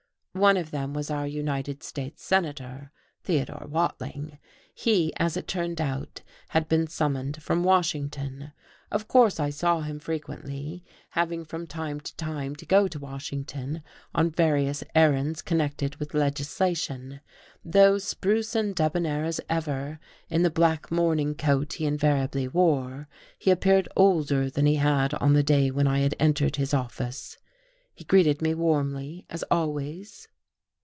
[0.33, 2.89] One of them was our United States Senator,
[3.21, 4.39] Theodore Watling.
[4.73, 8.53] He, as it turned out, had been summoned from Washington.
[8.93, 13.83] Of course I saw him frequently, having from time to time to go to Washington
[14.15, 17.19] on various errands connected with legislation.
[17.65, 19.99] Though spruce and debonnair as ever,
[20.29, 25.33] in the black morning coat he invariably wore, he appeared older than he had on
[25.33, 27.37] the day when I had entered his office.
[27.93, 30.27] He greeted me warmly, as always.